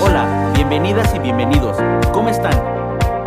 Hola, 0.00 0.52
bienvenidas 0.54 1.12
y 1.16 1.18
bienvenidos. 1.18 1.76
¿Cómo 2.12 2.28
están? 2.28 2.54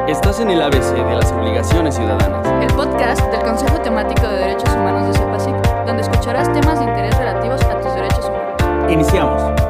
Estás 0.08 0.39
en 0.39 0.51
el 0.51 0.62
ABC 0.62 0.94
de 0.94 1.16
las 1.16 1.29
obligaciones 1.33 1.96
ciudadanas. 1.96 2.47
El 2.63 2.74
podcast 2.74 3.29
del 3.29 3.42
Consejo 3.42 3.81
Temático 3.81 4.25
de 4.25 4.38
Derechos 4.38 4.70
Humanos 4.70 5.07
de 5.07 5.20
CEPASIC, 5.20 5.86
donde 5.86 6.02
escucharás 6.02 6.54
temas 6.54 6.79
de 6.79 6.86
interés 6.86 7.18
relativos 7.18 7.62
a 7.63 7.78
tus 7.81 7.94
derechos 7.94 8.26
humanos. 8.26 8.89
Iniciamos. 8.89 9.62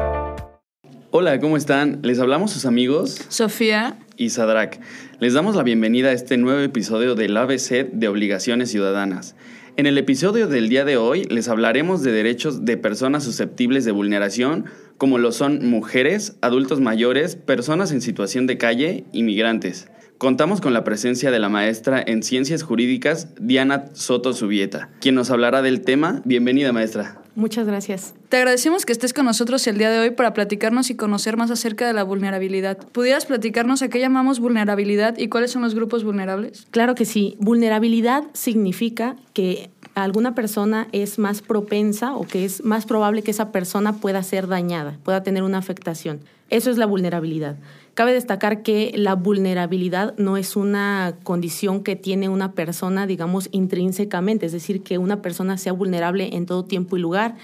Hola, 1.10 1.40
¿cómo 1.40 1.56
están? 1.56 1.98
Les 2.02 2.20
hablamos 2.20 2.52
sus 2.52 2.66
amigos 2.66 3.20
Sofía, 3.28 3.98
y 4.16 4.30
Sadrak. 4.30 4.78
Les 5.18 5.34
damos 5.34 5.56
la 5.56 5.64
bienvenida 5.64 6.10
a 6.10 6.12
este 6.12 6.36
nuevo 6.36 6.60
episodio 6.60 7.16
del 7.16 7.36
ABC 7.36 7.90
de 7.90 8.06
Obligaciones 8.06 8.70
Ciudadanas. 8.70 9.34
En 9.76 9.86
el 9.86 9.98
episodio 9.98 10.46
del 10.46 10.68
día 10.68 10.84
de 10.84 10.98
hoy 10.98 11.24
les 11.24 11.48
hablaremos 11.48 12.02
de 12.02 12.12
derechos 12.12 12.64
de 12.64 12.76
personas 12.76 13.24
susceptibles 13.24 13.84
de 13.84 13.90
vulneración, 13.90 14.66
como 15.02 15.18
lo 15.18 15.32
son 15.32 15.68
mujeres, 15.68 16.36
adultos 16.42 16.78
mayores, 16.78 17.34
personas 17.34 17.90
en 17.90 18.00
situación 18.00 18.46
de 18.46 18.56
calle 18.56 19.02
y 19.12 19.24
migrantes. 19.24 19.88
Contamos 20.16 20.60
con 20.60 20.74
la 20.74 20.84
presencia 20.84 21.32
de 21.32 21.40
la 21.40 21.48
maestra 21.48 22.00
en 22.06 22.22
Ciencias 22.22 22.62
Jurídicas, 22.62 23.34
Diana 23.34 23.86
Soto 23.94 24.32
Subieta, 24.32 24.90
quien 25.00 25.16
nos 25.16 25.32
hablará 25.32 25.60
del 25.60 25.80
tema. 25.80 26.22
Bienvenida, 26.24 26.72
maestra. 26.72 27.20
Muchas 27.34 27.66
gracias. 27.66 28.14
Te 28.32 28.38
agradecemos 28.38 28.86
que 28.86 28.92
estés 28.92 29.12
con 29.12 29.26
nosotros 29.26 29.66
el 29.66 29.76
día 29.76 29.90
de 29.90 29.98
hoy 29.98 30.10
para 30.12 30.32
platicarnos 30.32 30.88
y 30.88 30.96
conocer 30.96 31.36
más 31.36 31.50
acerca 31.50 31.86
de 31.86 31.92
la 31.92 32.02
vulnerabilidad. 32.02 32.78
¿Pudieras 32.78 33.26
platicarnos 33.26 33.82
a 33.82 33.90
qué 33.90 34.00
llamamos 34.00 34.40
vulnerabilidad 34.40 35.18
y 35.18 35.28
cuáles 35.28 35.50
son 35.50 35.60
los 35.60 35.74
grupos 35.74 36.02
vulnerables? 36.02 36.66
Claro 36.70 36.94
que 36.94 37.04
sí. 37.04 37.36
Vulnerabilidad 37.40 38.24
significa 38.32 39.16
que 39.34 39.68
alguna 39.94 40.34
persona 40.34 40.88
es 40.92 41.18
más 41.18 41.42
propensa 41.42 42.16
o 42.16 42.26
que 42.26 42.46
es 42.46 42.64
más 42.64 42.86
probable 42.86 43.22
que 43.22 43.32
esa 43.32 43.52
persona 43.52 43.98
pueda 43.98 44.22
ser 44.22 44.48
dañada, 44.48 44.96
pueda 45.02 45.22
tener 45.22 45.42
una 45.42 45.58
afectación. 45.58 46.20
Eso 46.48 46.70
es 46.70 46.78
la 46.78 46.86
vulnerabilidad. 46.86 47.56
Cabe 47.94 48.14
destacar 48.14 48.62
que 48.62 48.92
la 48.94 49.14
vulnerabilidad 49.14 50.14
no 50.16 50.38
es 50.38 50.56
una 50.56 51.14
condición 51.22 51.82
que 51.82 51.96
tiene 51.96 52.30
una 52.30 52.52
persona, 52.52 53.06
digamos, 53.06 53.50
intrínsecamente, 53.52 54.46
es 54.46 54.52
decir, 54.52 54.82
que 54.82 54.96
una 54.96 55.20
persona 55.20 55.58
sea 55.58 55.72
vulnerable 55.72 56.36
en 56.36 56.46
todo 56.46 56.64
tiempo 56.64 56.96
y 56.96 57.00
lugar, 57.00 57.36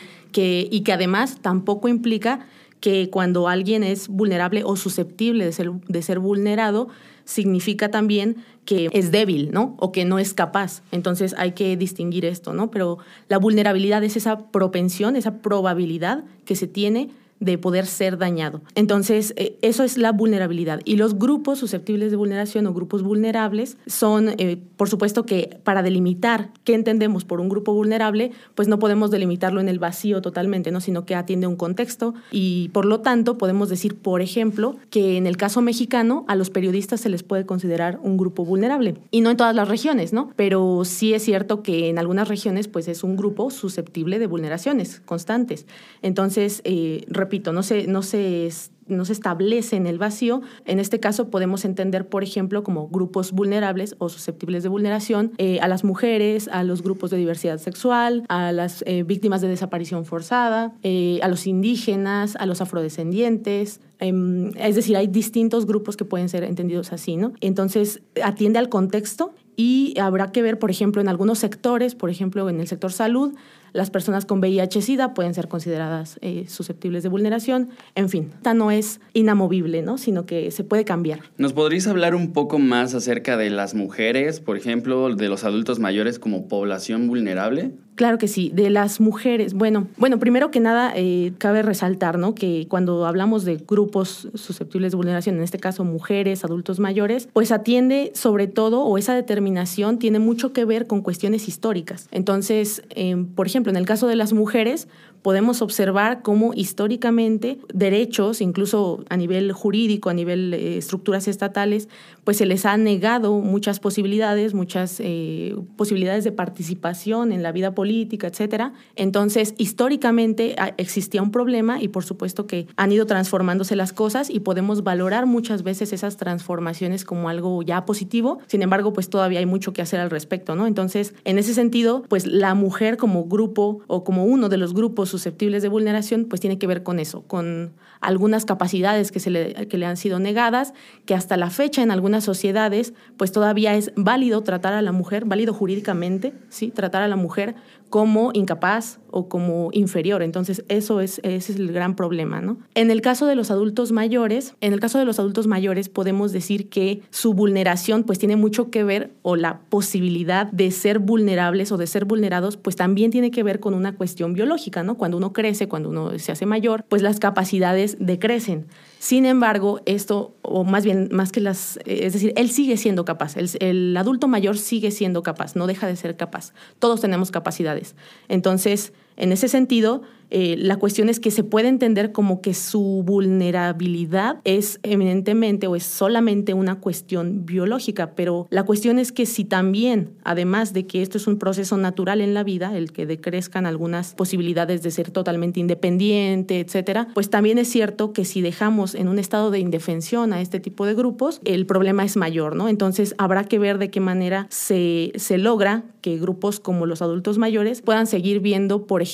y 0.70 0.81
que 0.81 0.92
además 0.92 1.39
tampoco 1.41 1.89
implica 1.89 2.47
que 2.81 3.11
cuando 3.11 3.48
alguien 3.48 3.83
es 3.83 4.08
vulnerable 4.08 4.62
o 4.64 4.77
susceptible 4.77 5.45
de 5.45 5.53
ser, 5.53 5.70
de 5.70 6.03
ser 6.03 6.19
vulnerado, 6.19 6.89
significa 7.25 7.91
también 7.91 8.36
que 8.64 8.89
es 8.92 9.11
débil, 9.11 9.50
¿no? 9.53 9.75
O 9.78 9.92
que 9.92 10.05
no 10.05 10.19
es 10.19 10.34
capaz. 10.34 10.83
Entonces 10.92 11.34
hay 11.39 11.53
que 11.53 11.77
distinguir 11.77 12.25
esto, 12.25 12.53
¿no? 12.53 12.70
Pero 12.70 12.98
la 13.28 13.39
vulnerabilidad 13.39 14.03
es 14.05 14.17
esa 14.17 14.50
propensión, 14.50 15.17
esa 15.17 15.42
probabilidad 15.42 16.25
que 16.45 16.56
se 16.56 16.67
tiene 16.67 17.11
de 17.41 17.58
poder 17.58 17.86
ser 17.86 18.19
dañado. 18.19 18.62
Entonces, 18.75 19.34
eh, 19.36 19.58
eso 19.62 19.84
es 19.84 19.98
la 19.98 20.12
vulnerabilidad. 20.12 20.81
Y 20.84 20.97
los 20.97 21.19
grupos 21.19 21.58
susceptibles 21.58 22.11
de 22.11 22.17
vulneración 22.17 22.67
o 22.67 22.75
grupos 22.75 23.03
vulnerables 23.03 23.77
son, 23.86 24.30
eh, 24.39 24.58
por 24.77 24.89
supuesto 24.89 25.25
que 25.25 25.61
para 25.64 25.83
delimitar 25.83 26.50
qué 26.64 26.75
entendemos 26.75 27.25
por 27.25 27.41
un 27.41 27.48
grupo 27.48 27.72
vulnerable, 27.75 28.33
pues 28.55 28.69
no 28.69 28.78
podemos 28.78 29.11
delimitarlo 29.11 29.61
en 29.61 29.69
el 29.69 29.78
vacío 29.78 30.22
totalmente, 30.22 30.70
¿no? 30.70 30.80
sino 30.80 31.05
que 31.05 31.14
atiende 31.14 31.47
un 31.47 31.56
contexto. 31.56 32.14
Y 32.30 32.70
por 32.70 32.84
lo 32.84 33.00
tanto, 33.00 33.39
podemos 33.39 33.69
decir, 33.69 33.97
por 33.97 34.20
ejemplo, 34.20 34.77
que 34.91 35.17
en 35.17 35.27
el 35.27 35.36
caso 35.36 35.61
mexicano 35.61 36.25
a 36.28 36.34
los 36.34 36.50
periodistas 36.50 37.00
se 37.00 37.08
les 37.08 37.23
puede 37.23 37.47
considerar 37.47 38.00
un 38.02 38.17
grupo 38.17 38.45
vulnerable. 38.45 38.97
Y 39.11 39.20
no 39.20 39.30
en 39.30 39.36
todas 39.36 39.55
las 39.55 39.69
regiones, 39.69 40.12
¿no? 40.12 40.30
Pero 40.36 40.84
sí 40.84 41.14
es 41.14 41.23
cierto 41.23 41.62
que 41.62 41.89
en 41.89 41.98
algunas 41.98 42.28
regiones, 42.28 42.69
pues 42.69 42.89
es 42.89 43.05
un 43.05 43.17
grupo 43.17 43.50
susceptible 43.50 44.19
de 44.19 44.27
vulneraciones 44.27 45.00
constantes. 45.05 45.67
Entonces, 46.02 46.61
eh, 46.64 47.05
repito, 47.28 47.52
no 47.52 47.62
se, 47.62 47.86
no 47.86 48.02
se 48.02 48.50
no 48.86 49.04
se 49.04 49.12
establece 49.12 49.76
en 49.76 49.86
el 49.86 49.98
vacío. 49.98 50.40
En 50.64 50.80
este 50.80 50.98
caso 50.98 51.28
podemos 51.28 51.66
entender, 51.66 52.08
por 52.08 52.22
ejemplo, 52.22 52.62
como 52.62 52.88
grupos 52.88 53.32
vulnerables 53.32 53.94
o 53.98 54.08
susceptibles 54.08 54.62
de 54.62 54.70
vulneración 54.70 55.32
eh, 55.36 55.60
a 55.60 55.68
las 55.68 55.84
mujeres, 55.84 56.48
a 56.48 56.64
los 56.64 56.83
grupos 56.83 57.11
de 57.11 57.18
diversidad 57.18 57.58
sexual, 57.58 58.24
a 58.30 58.50
las 58.52 58.83
eh, 58.86 59.02
víctimas 59.02 59.42
de 59.42 59.48
desaparición 59.48 60.06
forzada, 60.06 60.72
eh, 60.83 61.20
a 61.22 61.28
los 61.28 61.46
indígenas, 61.46 62.34
a 62.36 62.46
los 62.46 62.62
afrodescendientes. 62.62 63.83
Em, 64.00 64.52
es 64.56 64.74
decir, 64.74 64.96
hay 64.96 65.06
distintos 65.06 65.67
grupos 65.67 65.98
que 65.98 66.06
pueden 66.06 66.30
ser 66.30 66.44
entendidos 66.44 66.92
así, 66.92 67.17
¿no? 67.17 67.34
Entonces, 67.42 68.00
atiende 68.22 68.58
al 68.58 68.70
contexto 68.70 69.34
y 69.56 69.98
habrá 69.98 70.30
que 70.30 70.40
ver, 70.40 70.61
por 70.61 70.70
ejemplo, 70.70 71.02
en 71.02 71.08
algunos 71.08 71.40
sectores, 71.40 71.96
por 71.96 72.11
ejemplo, 72.11 72.48
en 72.48 72.61
el 72.61 72.68
sector 72.68 72.92
salud, 72.92 73.34
las 73.73 73.90
personas 73.90 74.24
con 74.24 74.40
VIH-Sida 74.40 75.14
pueden 75.14 75.34
ser 75.34 75.48
consideradas 75.48 76.18
eh, 76.23 76.45
susceptibles 76.48 77.02
de 77.02 77.08
vulneración. 77.08 77.70
En 77.95 78.08
fin, 78.08 78.30
esta 78.34 78.55
no 78.55 78.70
es 78.70 79.01
inamovible, 79.12 79.83
¿no? 79.83 79.98
sino 79.98 80.27
que 80.27 80.51
se 80.51 80.64
puede 80.64 80.84
cambiar. 80.84 81.20
¿Nos 81.36 81.52
podrías 81.52 81.86
hablar 81.86 82.14
un 82.14 82.33
poco 82.33 82.58
más 82.58 82.95
acerca 82.95 83.36
de 83.36 83.51
las 83.51 83.74
mujeres, 83.74 84.40
por 84.40 84.56
ejemplo, 84.56 85.14
de 85.14 85.29
los 85.29 85.45
adultos 85.45 85.79
mayores 85.79 86.18
como 86.18 86.48
población 86.48 87.08
vulnerable? 87.08 87.73
Claro 87.98 88.17
que 88.18 88.29
sí, 88.29 88.52
de 88.55 88.70
las 88.70 89.01
mujeres. 89.01 89.55
Bueno, 89.55 89.89
bueno, 89.96 90.20
primero 90.20 90.52
que 90.52 90.61
nada 90.61 90.92
eh, 90.95 91.33
cabe 91.36 91.62
resaltar, 91.62 92.17
¿no? 92.17 92.33
Que 92.33 92.68
cuando 92.68 93.06
hablamos 93.06 93.45
de 93.45 93.56
grupos 93.56 94.29
susceptibles 94.35 94.92
de 94.92 94.96
vulneración, 94.96 95.35
en 95.35 95.42
este 95.42 95.58
caso 95.58 95.83
mujeres, 95.83 96.45
adultos 96.45 96.79
mayores, 96.79 97.29
pues 97.33 97.50
atiende 97.50 98.12
sobre 98.14 98.46
todo 98.46 98.85
o 98.85 98.98
esa 98.98 99.17
determinación 99.17 99.98
tiene 99.98 100.20
mucho 100.20 100.52
que 100.52 100.64
ver 100.64 100.86
con 100.86 101.02
cuestiones 101.02 101.48
históricas. 101.48 102.06
Entonces, 102.12 102.85
eh, 102.90 103.17
por 103.35 103.48
ejemplo, 103.48 103.58
en 103.67 103.77
el 103.77 103.86
caso 103.86 104.07
de 104.07 104.17
las 104.17 104.33
mujeres, 104.33 104.89
podemos 105.23 105.62
observar 105.62 106.23
cómo 106.23 106.52
históricamente 106.55 107.58
derechos, 107.73 108.40
incluso 108.40 109.05
a 109.08 109.17
nivel 109.17 109.52
jurídico, 109.52 110.11
a 110.11 110.14
nivel 110.14 110.55
eh, 110.55 110.79
estructuras 110.79 111.29
estatales, 111.29 111.89
pues 112.24 112.36
se 112.36 112.46
les 112.46 112.67
ha 112.67 112.77
negado 112.77 113.39
muchas 113.40 113.80
posibilidades, 113.80 114.55
muchas 114.55 115.01
eh, 115.01 115.56
posibilidades 115.77 116.24
de 116.24 116.33
participación 116.33 117.33
en 117.33 117.42
la 117.42 117.52
vida 117.52 117.74
política, 117.74 118.27
etcétera. 118.27 118.73
Entonces, 118.96 119.55
históricamente 119.58 120.55
ah, 120.58 120.74
existía 120.77 121.23
un 121.23 121.30
problema 121.30 121.83
y 121.83 121.89
por 121.89 122.05
supuesto 122.05 122.46
que 122.46 122.67
han 122.77 122.92
ido 122.92 123.06
transformándose 123.06 123.77
las 123.77 123.92
cosas 123.92 124.30
y 124.30 124.40
podemos 124.40 124.85
valorar 124.85 125.27
muchas 125.27 125.62
veces 125.62 125.92
esas 125.92 126.17
transformaciones 126.17 127.05
como 127.05 127.29
algo 127.29 127.62
ya 127.62 127.85
positivo. 127.85 128.38
Sin 128.46 128.62
embargo, 128.62 128.93
pues 128.93 129.08
todavía 129.08 129.38
hay 129.38 129.46
mucho 129.46 129.73
que 129.73 129.82
hacer 129.82 130.00
al 130.00 130.11
respecto, 130.11 130.55
¿no? 130.55 130.67
Entonces, 130.67 131.14
en 131.25 131.38
ese 131.38 131.55
sentido, 131.55 132.05
pues 132.08 132.26
la 132.26 132.55
mujer 132.55 132.96
como 132.96 133.25
grupo 133.25 133.81
o 133.87 134.05
como 134.05 134.25
uno 134.25 134.49
de 134.49 134.58
los 134.58 134.75
grupos 134.75 135.07
susceptibles 135.08 135.62
de 135.62 135.69
vulneración, 135.69 136.26
pues 136.26 136.41
tiene 136.41 136.58
que 136.58 136.67
ver 136.67 136.82
con 136.82 136.99
eso, 136.99 137.23
con 137.23 137.73
algunas 138.00 138.44
capacidades 138.44 139.11
que, 139.11 139.20
se 139.20 139.31
le, 139.31 139.69
que 139.69 139.79
le 139.79 139.87
han 139.87 139.96
sido 139.96 140.19
negadas, 140.19 140.75
que 141.06 141.14
hasta 141.14 141.37
la 141.37 141.50
fecha 141.50 141.82
en 141.82 141.91
algunas 141.91 142.25
sociedades, 142.25 142.94
pues 143.17 143.32
todavía 143.32 143.75
es 143.75 143.93
válido 143.97 144.43
tratar 144.43 144.73
a 144.73 144.82
la 144.82 144.93
mujer, 144.93 145.25
válido 145.25 145.52
jurídicamente, 145.55 146.32
¿sí? 146.49 146.70
tratar 146.70 147.02
a 147.02 147.08
la 147.08 147.17
mujer 147.17 147.56
como 147.90 148.31
incapaz 148.34 148.99
o 149.10 149.28
como 149.28 149.70
inferior. 149.72 150.22
Entonces, 150.22 150.64
eso 150.69 151.00
es, 151.00 151.20
ese 151.22 151.52
es 151.52 151.58
el 151.58 151.72
gran 151.72 151.96
problema, 151.96 152.40
¿no? 152.40 152.58
En 152.75 152.90
el 152.90 153.00
caso 153.00 153.26
de 153.26 153.34
los 153.34 153.50
adultos 153.50 153.93
mayores, 153.93 154.54
en 154.60 154.72
el 154.72 154.81
caso 154.81 154.99
de 154.99 155.04
los 155.04 155.19
adultos 155.19 155.46
mayores 155.46 155.88
podemos 155.88 156.32
decir 156.32 156.69
que 156.69 157.02
su 157.10 157.34
vulneración 157.34 158.04
pues 158.04 158.19
tiene 158.19 158.37
mucho 158.37 158.70
que 158.70 158.84
ver 158.84 159.12
o 159.22 159.37
la 159.37 159.60
posibilidad 159.69 160.50
de 160.52 160.70
ser 160.70 160.99
vulnerables 160.99 161.72
o 161.72 161.76
de 161.76 161.87
ser 161.87 162.04
vulnerados 162.04 162.56
pues 162.56 162.76
también 162.76 163.10
tiene 163.10 163.31
que 163.31 163.43
ver 163.43 163.60
con 163.60 163.75
una 163.75 163.94
cuestión 163.94 164.34
biológica, 164.34 164.82
¿no? 164.82 164.96
Cuando 164.96 165.16
uno 165.16 165.32
crece, 165.32 165.69
cuando 165.69 165.88
uno 165.88 166.19
se 166.19 166.32
hace 166.32 166.46
mayor, 166.46 166.84
pues 166.88 167.02
las 167.02 167.19
capacidades 167.19 167.96
decrecen. 168.00 168.66
Sin 168.99 169.26
embargo, 169.26 169.81
esto, 169.87 170.35
o 170.43 170.64
más 170.64 170.85
bien, 170.85 171.09
más 171.12 171.31
que 171.31 171.41
las, 171.41 171.79
es 171.85 172.12
decir, 172.12 172.32
él 172.37 172.50
sigue 172.50 172.76
siendo 172.76 173.05
capaz, 173.05 173.37
el, 173.37 173.49
el, 173.61 173.97
adulto 173.97 174.26
mayor 174.26 174.59
sigue 174.59 174.91
siendo 174.91 175.23
capaz, 175.23 175.55
no 175.55 175.67
deja 175.67 175.87
de 175.87 175.94
ser 175.97 176.17
capaz. 176.17 176.53
Todos 176.79 177.00
tenemos 177.00 177.31
capacidades. 177.31 177.94
Entonces, 178.29 178.93
en 179.19 179.32
ese 179.32 179.49
sentido, 179.49 180.02
eh, 180.31 180.56
la 180.58 180.76
cuestión 180.76 181.08
es 181.08 181.20
que 181.20 181.31
se 181.31 181.44
puede 181.44 181.69
entender 181.69 182.12
como 182.12 182.40
que 182.40 182.55
su 182.55 183.02
vulnerabilidad 183.05 184.40
es 184.44 184.79
eminentemente 184.82 185.67
o 185.67 185.76
es 185.76 185.85
solamente 185.85 186.55
una 186.55 186.81
cuestión 186.81 187.47
biológica, 187.47 188.15
pero 188.15 188.47
la 188.50 188.65
cuestión 188.65 188.99
es 188.99 189.12
que 189.12 189.26
si 189.26 189.44
también, 189.44 190.11
además 190.25 190.73
de 190.73 190.87
que 190.87 191.03
esto 191.03 191.17
es 191.17 191.26
un 191.26 191.38
proceso 191.38 191.76
natural 191.76 192.20
en 192.20 192.35
la 192.35 192.44
vida, 192.44 192.76
el 192.76 192.93
que 192.93 193.06
decrezcan 193.06 193.67
algunas 193.67 194.15
posibilidades 194.15 194.82
de 194.82 194.91
ser 194.91 195.11
totalmente 195.11 195.61
independiente, 195.61 196.61
etcétera, 196.61 197.09
pues 197.15 197.31
también 197.31 197.59
es 197.59 197.69
cierto 197.69 198.12
que 198.12 198.25
si 198.25 198.41
dejamos 198.43 198.94
en 198.94 199.09
un 199.09 199.19
estado 199.19 199.50
de 199.50 199.61
indefensión 199.61 200.32
a 200.32 200.41
este 200.41 200.61
tipo 200.61 200.85
de 200.85 200.94
grupos, 200.94 201.41
el 201.44 201.65
problema 201.67 202.05
es 202.05 202.17
mayor, 202.17 202.55
¿no? 202.55 202.69
Entonces 202.69 203.15
habrá 203.19 203.44
que 203.44 203.59
ver 203.59 203.79
de 203.79 203.91
qué 203.91 204.00
manera 204.00 204.47
se, 204.50 205.12
se 205.17 205.38
logra 205.38 205.85
que 206.03 206.19
grupos 206.19 206.61
como 206.61 206.87
los 206.87 207.03
adultos 207.03 207.38
mayores 207.38 207.82
puedan 207.82 208.06
seguir 208.06 208.41
viendo, 208.41 208.87
por 208.87 209.00
ejemplo, 209.03 209.07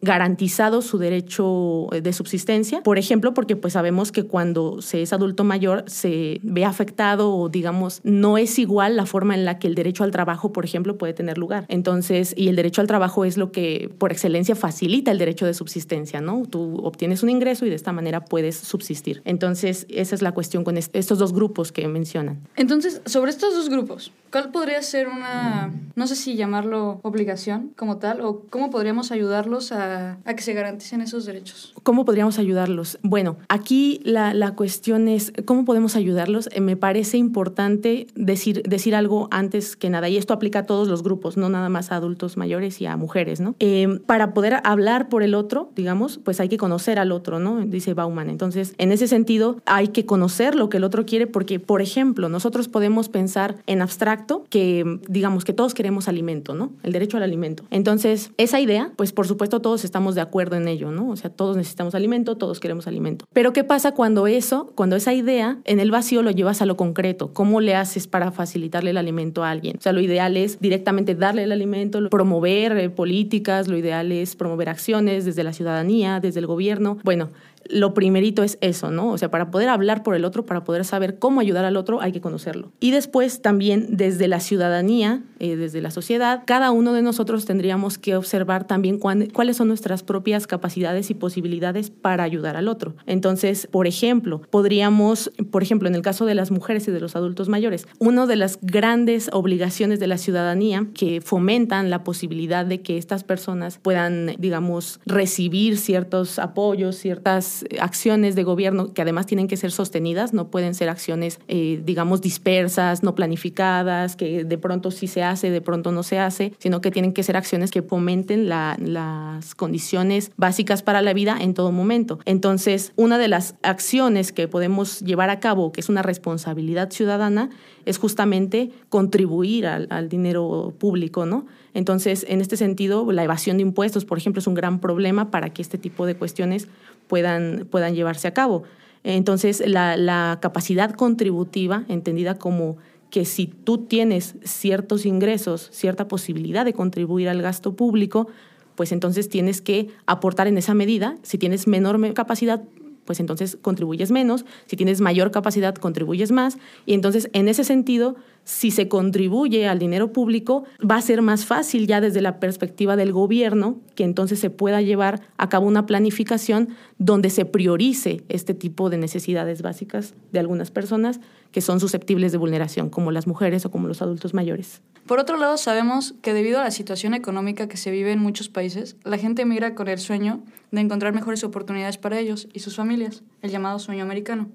garantizado 0.00 0.82
su 0.82 0.98
derecho 0.98 1.88
de 1.90 2.12
subsistencia. 2.12 2.82
Por 2.82 2.98
ejemplo, 2.98 3.34
porque 3.34 3.56
pues 3.56 3.72
sabemos 3.72 4.12
que 4.12 4.24
cuando 4.24 4.80
se 4.82 5.02
es 5.02 5.12
adulto 5.12 5.44
mayor 5.44 5.84
se 5.86 6.40
ve 6.42 6.64
afectado 6.64 7.34
o 7.34 7.48
digamos 7.48 8.00
no 8.04 8.38
es 8.38 8.58
igual 8.58 8.96
la 8.96 9.06
forma 9.06 9.34
en 9.34 9.44
la 9.44 9.58
que 9.58 9.66
el 9.66 9.74
derecho 9.74 10.04
al 10.04 10.10
trabajo, 10.10 10.52
por 10.52 10.64
ejemplo, 10.64 10.98
puede 10.98 11.12
tener 11.12 11.38
lugar. 11.38 11.66
Entonces, 11.68 12.34
y 12.36 12.48
el 12.48 12.56
derecho 12.56 12.80
al 12.80 12.86
trabajo 12.86 13.24
es 13.24 13.36
lo 13.36 13.52
que 13.52 13.90
por 13.98 14.12
excelencia 14.12 14.54
facilita 14.54 15.10
el 15.10 15.18
derecho 15.18 15.46
de 15.46 15.54
subsistencia, 15.54 16.20
¿no? 16.20 16.42
Tú 16.48 16.76
obtienes 16.84 17.22
un 17.22 17.30
ingreso 17.30 17.66
y 17.66 17.70
de 17.70 17.76
esta 17.76 17.92
manera 17.92 18.24
puedes 18.24 18.56
subsistir. 18.56 19.22
Entonces, 19.24 19.86
esa 19.88 20.14
es 20.14 20.22
la 20.22 20.32
cuestión 20.32 20.64
con 20.64 20.76
estos 20.76 21.18
dos 21.18 21.32
grupos 21.32 21.72
que 21.72 21.86
mencionan. 21.88 22.40
Entonces, 22.56 23.00
sobre 23.06 23.30
estos 23.30 23.54
dos 23.54 23.68
grupos, 23.68 24.12
¿cuál 24.30 24.50
podría 24.50 24.80
ser 24.82 25.08
una, 25.08 25.72
no 25.94 26.06
sé 26.06 26.16
si 26.16 26.36
llamarlo 26.36 27.00
obligación 27.02 27.72
como 27.76 27.98
tal, 27.98 28.20
o 28.20 28.42
cómo 28.50 28.70
podríamos 28.70 29.10
ayudarlos 29.24 29.72
a, 29.72 30.18
a 30.24 30.34
que 30.34 30.42
se 30.42 30.52
garanticen 30.52 31.00
esos 31.00 31.24
derechos? 31.24 31.72
¿Cómo 31.82 32.04
podríamos 32.04 32.38
ayudarlos? 32.38 32.98
Bueno, 33.02 33.36
aquí 33.48 34.00
la, 34.04 34.34
la 34.34 34.54
cuestión 34.54 35.08
es, 35.08 35.32
¿cómo 35.46 35.64
podemos 35.64 35.96
ayudarlos? 35.96 36.48
Eh, 36.52 36.60
me 36.60 36.76
parece 36.76 37.16
importante 37.16 38.06
decir, 38.14 38.62
decir 38.62 38.94
algo 38.94 39.28
antes 39.30 39.76
que 39.76 39.88
nada, 39.88 40.08
y 40.08 40.16
esto 40.16 40.34
aplica 40.34 40.60
a 40.60 40.66
todos 40.66 40.88
los 40.88 41.02
grupos, 41.02 41.36
no 41.36 41.48
nada 41.48 41.68
más 41.68 41.90
a 41.90 41.96
adultos 41.96 42.36
mayores 42.36 42.80
y 42.80 42.86
a 42.86 42.96
mujeres, 42.96 43.40
¿no? 43.40 43.54
Eh, 43.60 44.00
para 44.06 44.34
poder 44.34 44.58
hablar 44.64 45.08
por 45.08 45.22
el 45.22 45.34
otro, 45.34 45.70
digamos, 45.74 46.18
pues 46.22 46.40
hay 46.40 46.48
que 46.48 46.58
conocer 46.58 46.98
al 46.98 47.10
otro, 47.10 47.38
¿no? 47.38 47.64
Dice 47.64 47.94
Bauman. 47.94 48.28
Entonces, 48.28 48.74
en 48.78 48.92
ese 48.92 49.08
sentido, 49.08 49.62
hay 49.64 49.88
que 49.88 50.04
conocer 50.04 50.54
lo 50.54 50.68
que 50.68 50.76
el 50.76 50.84
otro 50.84 51.06
quiere, 51.06 51.26
porque, 51.26 51.60
por 51.60 51.80
ejemplo, 51.80 52.28
nosotros 52.28 52.68
podemos 52.68 53.08
pensar 53.08 53.56
en 53.66 53.80
abstracto 53.80 54.44
que, 54.50 55.00
digamos, 55.08 55.44
que 55.44 55.52
todos 55.54 55.72
queremos 55.72 56.08
alimento, 56.08 56.54
¿no? 56.54 56.72
El 56.82 56.92
derecho 56.92 57.16
al 57.16 57.22
alimento. 57.22 57.64
Entonces, 57.70 58.32
esa 58.36 58.60
idea, 58.60 58.92
pues 58.96 59.13
por 59.14 59.26
supuesto 59.26 59.60
todos 59.60 59.84
estamos 59.84 60.14
de 60.14 60.20
acuerdo 60.20 60.56
en 60.56 60.68
ello, 60.68 60.90
¿no? 60.90 61.10
O 61.10 61.16
sea, 61.16 61.30
todos 61.30 61.56
necesitamos 61.56 61.94
alimento, 61.94 62.36
todos 62.36 62.60
queremos 62.60 62.86
alimento. 62.86 63.26
Pero 63.32 63.52
¿qué 63.52 63.64
pasa 63.64 63.92
cuando 63.92 64.26
eso, 64.26 64.72
cuando 64.74 64.96
esa 64.96 65.14
idea 65.14 65.58
en 65.64 65.80
el 65.80 65.90
vacío 65.90 66.22
lo 66.22 66.30
llevas 66.30 66.62
a 66.62 66.66
lo 66.66 66.76
concreto? 66.76 67.32
¿Cómo 67.32 67.60
le 67.60 67.74
haces 67.74 68.06
para 68.06 68.32
facilitarle 68.32 68.90
el 68.90 68.96
alimento 68.96 69.44
a 69.44 69.50
alguien? 69.50 69.76
O 69.78 69.80
sea, 69.80 69.92
lo 69.92 70.00
ideal 70.00 70.36
es 70.36 70.60
directamente 70.60 71.14
darle 71.14 71.44
el 71.44 71.52
alimento, 71.52 72.08
promover 72.10 72.76
eh, 72.76 72.90
políticas, 72.90 73.68
lo 73.68 73.76
ideal 73.76 74.12
es 74.12 74.36
promover 74.36 74.68
acciones 74.68 75.24
desde 75.24 75.44
la 75.44 75.52
ciudadanía, 75.52 76.20
desde 76.20 76.40
el 76.40 76.46
gobierno. 76.46 76.98
Bueno, 77.04 77.30
lo 77.68 77.94
primerito 77.94 78.42
es 78.42 78.58
eso, 78.60 78.90
¿no? 78.90 79.10
O 79.10 79.18
sea, 79.18 79.30
para 79.30 79.50
poder 79.50 79.68
hablar 79.68 80.02
por 80.02 80.14
el 80.14 80.24
otro, 80.24 80.46
para 80.46 80.64
poder 80.64 80.84
saber 80.84 81.18
cómo 81.18 81.40
ayudar 81.40 81.64
al 81.64 81.76
otro, 81.76 82.00
hay 82.00 82.12
que 82.12 82.20
conocerlo. 82.20 82.72
Y 82.80 82.90
después 82.90 83.42
también 83.42 83.86
desde 83.90 84.28
la 84.28 84.40
ciudadanía, 84.40 85.22
eh, 85.38 85.56
desde 85.56 85.80
la 85.80 85.90
sociedad, 85.90 86.42
cada 86.46 86.70
uno 86.70 86.92
de 86.92 87.02
nosotros 87.02 87.44
tendríamos 87.44 87.98
que 87.98 88.16
observar 88.16 88.66
también 88.66 88.98
cuáles 88.98 89.56
son 89.56 89.68
nuestras 89.68 90.02
propias 90.02 90.46
capacidades 90.46 91.10
y 91.10 91.14
posibilidades 91.14 91.90
para 91.90 92.24
ayudar 92.24 92.56
al 92.56 92.68
otro. 92.68 92.94
Entonces, 93.06 93.68
por 93.70 93.86
ejemplo, 93.86 94.42
podríamos, 94.50 95.32
por 95.50 95.62
ejemplo, 95.62 95.88
en 95.88 95.94
el 95.94 96.02
caso 96.02 96.26
de 96.26 96.34
las 96.34 96.50
mujeres 96.50 96.86
y 96.88 96.90
de 96.90 97.00
los 97.00 97.16
adultos 97.16 97.48
mayores, 97.48 97.86
una 97.98 98.26
de 98.26 98.36
las 98.36 98.58
grandes 98.62 99.28
obligaciones 99.32 100.00
de 100.00 100.06
la 100.06 100.18
ciudadanía 100.18 100.86
que 100.94 101.20
fomentan 101.20 101.90
la 101.90 102.04
posibilidad 102.04 102.64
de 102.66 102.80
que 102.82 102.98
estas 102.98 103.24
personas 103.24 103.78
puedan, 103.82 104.34
digamos, 104.38 105.00
recibir 105.06 105.78
ciertos 105.78 106.38
apoyos, 106.38 106.96
ciertas 106.96 107.53
acciones 107.80 108.34
de 108.34 108.42
gobierno 108.42 108.92
que 108.92 109.02
además 109.02 109.26
tienen 109.26 109.48
que 109.48 109.56
ser 109.56 109.70
sostenidas, 109.70 110.32
no 110.32 110.48
pueden 110.48 110.74
ser 110.74 110.88
acciones, 110.88 111.38
eh, 111.48 111.80
digamos, 111.84 112.20
dispersas, 112.20 113.02
no 113.02 113.14
planificadas, 113.14 114.16
que 114.16 114.44
de 114.44 114.58
pronto 114.58 114.90
sí 114.90 115.06
se 115.06 115.22
hace, 115.22 115.50
de 115.50 115.60
pronto 115.60 115.92
no 115.92 116.02
se 116.02 116.18
hace, 116.18 116.52
sino 116.58 116.80
que 116.80 116.90
tienen 116.90 117.12
que 117.12 117.22
ser 117.22 117.36
acciones 117.36 117.70
que 117.70 117.82
fomenten 117.82 118.48
las 118.48 119.54
condiciones 119.54 120.32
básicas 120.36 120.82
para 120.82 121.02
la 121.02 121.12
vida 121.12 121.36
en 121.40 121.54
todo 121.54 121.72
momento. 121.72 122.18
Entonces, 122.24 122.92
una 122.96 123.18
de 123.18 123.28
las 123.28 123.54
acciones 123.62 124.32
que 124.32 124.48
podemos 124.48 125.00
llevar 125.00 125.30
a 125.30 125.40
cabo, 125.40 125.72
que 125.72 125.80
es 125.80 125.88
una 125.88 126.02
responsabilidad 126.02 126.90
ciudadana, 126.90 127.50
es 127.84 127.98
justamente 127.98 128.70
contribuir 128.88 129.66
al, 129.66 129.86
al 129.90 130.08
dinero 130.08 130.74
público, 130.78 131.26
¿no? 131.26 131.46
Entonces, 131.74 132.24
en 132.28 132.40
este 132.40 132.56
sentido, 132.56 133.10
la 133.10 133.24
evasión 133.24 133.56
de 133.56 133.62
impuestos, 133.62 134.04
por 134.04 134.16
ejemplo, 134.16 134.38
es 134.38 134.46
un 134.46 134.54
gran 134.54 134.78
problema 134.78 135.30
para 135.30 135.50
que 135.50 135.60
este 135.60 135.76
tipo 135.76 136.06
de 136.06 136.14
cuestiones 136.14 136.68
puedan, 137.06 137.66
puedan 137.70 137.94
llevarse 137.94 138.28
a 138.28 138.34
cabo. 138.34 138.64
Entonces, 139.04 139.62
la, 139.66 140.38
capacidad 140.40 140.92
contributiva, 140.92 141.84
entendida 141.88 142.38
como 142.38 142.78
que 143.10 143.24
si 143.24 143.46
tú 143.46 143.78
tienes 143.78 144.34
ciertos 144.42 145.06
ingresos, 145.06 145.68
cierta 145.70 146.08
posibilidad 146.08 146.64
de 146.64 146.72
contribuir 146.72 147.28
al 147.28 147.42
gasto 147.42 147.74
público, 147.76 148.28
pues 148.74 148.90
entonces 148.90 149.28
tienes 149.28 149.60
que 149.60 149.88
aportar 150.06 150.48
en 150.48 150.58
esa 150.58 150.74
medida. 150.74 151.16
Si 151.22 151.38
tienes 151.38 151.68
menor 151.68 152.12
capacidad, 152.14 152.62
pues 153.04 153.20
entonces 153.20 153.58
contribuyes 153.60 154.10
menos. 154.10 154.44
Si 154.66 154.76
tienes 154.76 155.00
mayor 155.00 155.30
capacidad, 155.30 155.74
contribuyes 155.74 156.32
más. 156.32 156.58
Y 156.86 156.94
entonces, 156.94 157.28
en 157.32 157.48
ese 157.48 157.64
sentido, 157.64 158.16
si 158.44 158.70
se 158.70 158.88
contribuye 158.88 159.66
al 159.68 159.78
dinero 159.78 160.12
público, 160.12 160.64
va 160.78 160.96
a 160.96 161.02
ser 161.02 161.22
más 161.22 161.46
fácil 161.46 161.86
ya 161.86 162.00
desde 162.00 162.20
la 162.20 162.40
perspectiva 162.40 162.96
del 162.96 163.12
gobierno 163.12 163.78
que 163.94 164.04
entonces 164.04 164.38
se 164.38 164.50
pueda 164.50 164.82
llevar 164.82 165.22
a 165.36 165.48
cabo 165.48 165.66
una 165.66 165.86
planificación 165.86 166.68
donde 166.98 167.30
se 167.30 167.44
priorice 167.44 168.22
este 168.28 168.54
tipo 168.54 168.90
de 168.90 168.98
necesidades 168.98 169.62
básicas 169.62 170.14
de 170.32 170.40
algunas 170.40 170.70
personas 170.70 171.20
que 171.52 171.60
son 171.60 171.80
susceptibles 171.80 172.32
de 172.32 172.38
vulneración, 172.38 172.90
como 172.90 173.12
las 173.12 173.26
mujeres 173.26 173.64
o 173.64 173.70
como 173.70 173.88
los 173.88 174.02
adultos 174.02 174.34
mayores. 174.34 174.82
Por 175.06 175.18
otro 175.18 175.36
lado, 175.36 175.56
sabemos 175.58 176.14
que 176.22 176.32
debido 176.32 176.60
a 176.60 176.64
la 176.64 176.70
situación 176.70 177.12
económica 177.12 177.68
que 177.68 177.76
se 177.76 177.90
vive 177.90 178.12
en 178.12 178.20
muchos 178.20 178.48
países, 178.48 178.96
la 179.04 179.18
gente 179.18 179.44
migra 179.44 179.74
con 179.74 179.88
el 179.88 179.98
sueño 179.98 180.42
de 180.70 180.80
encontrar 180.80 181.12
mejores 181.12 181.44
oportunidades 181.44 181.98
para 181.98 182.18
ellos 182.18 182.48
y 182.52 182.60
sus 182.60 182.76
familias, 182.76 183.22
el 183.42 183.50
llamado 183.50 183.78
sueño 183.78 184.02
americano. 184.02 184.48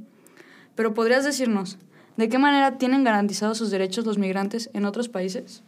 Pero 0.75 0.93
¿podrías 0.93 1.23
decirnos 1.23 1.77
¿De 2.19 2.27
qué 2.27 2.37
manera 2.37 2.77
tienen 2.77 3.05
garantizados 3.05 3.59
sus 3.59 3.71
derechos 3.71 4.05
los 4.05 4.17
migrantes 4.17 4.69
en 4.73 4.83
otros 4.83 5.07
países? 5.07 5.63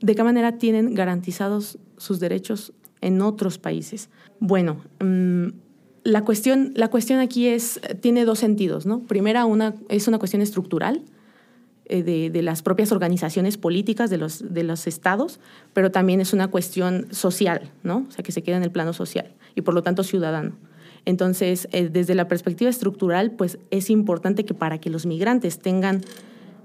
¿De 0.00 0.14
qué 0.14 0.22
manera 0.22 0.56
tienen 0.56 0.94
garantizados 0.94 1.78
sus 1.96 2.20
derechos 2.20 2.72
en 3.00 3.20
otros 3.20 3.58
países? 3.58 4.08
Bueno, 4.38 4.84
mm, 5.00 5.48
la, 6.04 6.24
cuestión, 6.24 6.70
la 6.76 6.90
cuestión 6.90 7.18
aquí 7.18 7.48
es, 7.48 7.80
tiene 8.02 8.24
dos 8.24 8.38
sentidos. 8.38 8.86
¿no? 8.86 9.00
Primera, 9.00 9.46
una, 9.46 9.74
es 9.88 10.06
una 10.06 10.20
cuestión 10.20 10.42
estructural 10.42 10.98
eh, 10.98 11.15
de, 11.88 12.30
de, 12.30 12.42
las 12.42 12.62
propias 12.62 12.92
organizaciones 12.92 13.56
políticas 13.58 14.10
de 14.10 14.18
los, 14.18 14.52
de 14.52 14.62
los 14.64 14.86
estados, 14.86 15.40
pero 15.72 15.90
también 15.90 16.20
es 16.20 16.32
una 16.32 16.48
cuestión 16.48 17.06
social, 17.12 17.70
¿no? 17.82 18.06
o 18.08 18.10
sea, 18.10 18.24
que 18.24 18.32
se 18.32 18.42
queda 18.42 18.56
en 18.56 18.62
el 18.62 18.70
plano 18.70 18.92
social 18.92 19.34
y 19.54 19.62
por 19.62 19.74
lo 19.74 19.82
tanto 19.82 20.02
ciudadano. 20.02 20.52
Entonces, 21.06 21.68
eh, 21.70 21.88
desde 21.88 22.14
la 22.16 22.26
perspectiva 22.28 22.68
estructural, 22.68 23.30
pues 23.30 23.58
es 23.70 23.90
importante 23.90 24.44
que 24.44 24.54
para 24.54 24.78
que 24.78 24.90
los 24.90 25.06
migrantes 25.06 25.60
tengan 25.60 26.02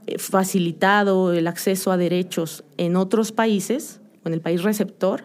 eh, 0.07 0.17
facilitado 0.17 1.31
el 1.31 1.45
acceso 1.45 1.91
a 1.91 1.97
derechos 1.97 2.63
en 2.77 2.95
otros 2.95 3.31
países, 3.31 4.01
o 4.25 4.27
en 4.27 4.33
el 4.33 4.41
país 4.41 4.63
receptor, 4.63 5.23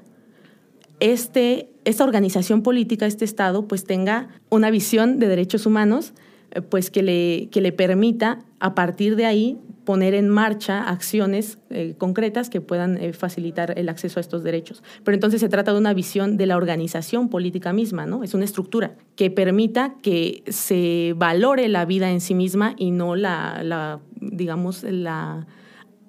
este, 1.01 1.71
esta 1.85 2.05
organización 2.05 2.63
política, 2.63 3.07
este 3.07 3.25
Estado, 3.25 3.67
pues 3.67 3.85
tenga 3.85 4.29
una 4.51 4.71
visión 4.71 5.19
de 5.19 5.29
derechos 5.29 5.65
humanos, 5.65 6.13
eh, 6.51 6.61
pues 6.61 6.91
que 6.91 7.03
le, 7.03 7.49
que 7.51 7.63
le 7.63 7.73
permita 7.73 8.41
a 8.61 8.75
partir 8.75 9.17
de 9.17 9.25
ahí 9.25 9.59
poner 9.87 10.15
en 10.15 10.29
marcha 10.29 10.83
acciones 10.83 11.59
eh, 11.71 11.95
concretas 11.97 12.51
que 12.51 12.61
puedan 12.61 12.99
eh, 12.99 13.15
facilitar 13.15 13.79
el 13.79 13.89
acceso 13.89 14.19
a 14.19 14.21
estos 14.21 14.43
derechos. 14.43 14.83
Pero 15.05 15.15
entonces 15.15 15.41
se 15.41 15.49
trata 15.49 15.73
de 15.73 15.79
una 15.79 15.95
visión 15.95 16.37
de 16.37 16.45
la 16.45 16.59
organización 16.59 17.31
política 17.31 17.73
misma, 17.73 18.05
¿no? 18.05 18.23
Es 18.23 18.35
una 18.35 18.45
estructura 18.45 18.97
que 19.15 19.31
permita 19.31 19.95
que 20.03 20.43
se 20.49 21.15
valore 21.17 21.69
la 21.69 21.87
vida 21.87 22.11
en 22.11 22.21
sí 22.21 22.35
misma 22.35 22.75
y 22.77 22.91
no 22.91 23.17
la, 23.17 23.63
la 23.63 24.01
digamos, 24.21 24.83
la 24.83 25.47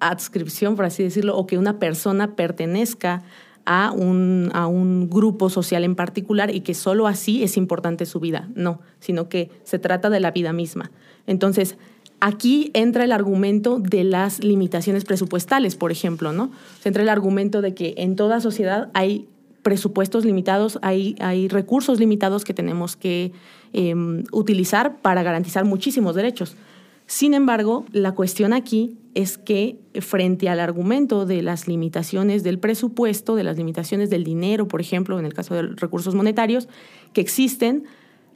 adscripción, 0.00 0.76
por 0.76 0.84
así 0.84 1.02
decirlo, 1.02 1.36
o 1.36 1.46
que 1.46 1.56
una 1.56 1.78
persona 1.78 2.34
pertenezca 2.34 3.22
a 3.64 3.92
un, 3.92 4.50
a 4.54 4.66
un 4.66 5.08
grupo 5.08 5.50
social 5.50 5.84
en 5.84 5.94
particular 5.94 6.52
y 6.54 6.60
que 6.60 6.74
solo 6.74 7.06
así 7.06 7.44
es 7.44 7.56
importante 7.56 8.06
su 8.06 8.18
vida. 8.18 8.48
No, 8.54 8.80
sino 8.98 9.28
que 9.28 9.50
se 9.62 9.78
trata 9.78 10.10
de 10.10 10.20
la 10.20 10.32
vida 10.32 10.52
misma. 10.52 10.90
Entonces, 11.26 11.76
Aquí 12.20 12.70
entra 12.74 13.04
el 13.04 13.12
argumento 13.12 13.78
de 13.78 14.02
las 14.02 14.42
limitaciones 14.42 15.04
presupuestales, 15.04 15.76
por 15.76 15.92
ejemplo, 15.92 16.32
¿no? 16.32 16.50
entra 16.84 17.02
el 17.02 17.08
argumento 17.08 17.62
de 17.62 17.74
que 17.74 17.94
en 17.98 18.16
toda 18.16 18.40
sociedad 18.40 18.90
hay 18.92 19.28
presupuestos 19.62 20.24
limitados, 20.24 20.78
hay, 20.82 21.14
hay 21.20 21.46
recursos 21.48 22.00
limitados 22.00 22.44
que 22.44 22.54
tenemos 22.54 22.96
que 22.96 23.32
em, 23.72 24.24
utilizar 24.32 24.96
para 25.00 25.22
garantizar 25.22 25.64
muchísimos 25.64 26.14
derechos. 26.14 26.56
Sin 27.06 27.34
embargo, 27.34 27.86
la 27.92 28.12
cuestión 28.12 28.52
aquí 28.52 28.98
es 29.14 29.38
que 29.38 29.78
frente 30.00 30.48
al 30.48 30.60
argumento 30.60 31.24
de 31.24 31.42
las 31.42 31.66
limitaciones 31.66 32.42
del 32.42 32.58
presupuesto, 32.58 33.34
de 33.34 33.44
las 33.44 33.56
limitaciones 33.56 34.10
del 34.10 34.24
dinero, 34.24 34.68
por 34.68 34.80
ejemplo, 34.80 35.18
en 35.18 35.24
el 35.24 35.34
caso 35.34 35.54
de 35.54 35.62
recursos 35.62 36.14
monetarios, 36.14 36.68
que 37.14 37.20
existen, 37.20 37.84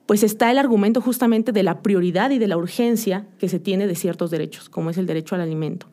pues 0.06 0.22
está 0.22 0.50
el 0.50 0.58
argumento 0.58 1.00
justamente 1.00 1.52
de 1.52 1.62
la 1.62 1.82
prioridad 1.82 2.30
y 2.30 2.38
de 2.38 2.48
la 2.48 2.56
urgencia 2.56 3.26
que 3.38 3.48
se 3.48 3.58
tiene 3.58 3.86
de 3.86 3.94
ciertos 3.94 4.30
derechos, 4.30 4.68
como 4.68 4.90
es 4.90 4.98
el 4.98 5.06
derecho 5.06 5.34
al 5.34 5.42
alimento. 5.42 5.86